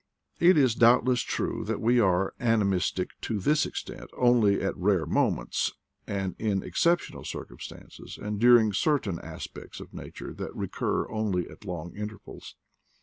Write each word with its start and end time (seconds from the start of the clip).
It 0.39 0.57
is 0.57 0.73
doubtless 0.73 1.21
true 1.21 1.63
that 1.65 1.79
we 1.79 1.99
are 1.99 2.33
animistic 2.39 3.11
to 3.21 3.37
this 3.37 3.67
extent 3.67 4.09
only 4.17 4.59
at 4.59 4.75
rare 4.75 5.05
moments, 5.05 5.73
and 6.07 6.35
in 6.39 6.63
excep 6.63 7.01
tional 7.01 7.23
circumstances, 7.23 8.17
and 8.19 8.39
during 8.39 8.73
certain 8.73 9.19
aspects 9.19 9.79
*f 9.79 9.93
nature 9.93 10.33
that 10.33 10.55
recur 10.55 11.07
only 11.11 11.47
at 11.47 11.65
long 11.65 11.95
intervals. 11.95 12.55